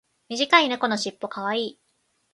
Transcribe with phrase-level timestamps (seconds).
[0.29, 1.79] 短い猫のしっぽ可愛い。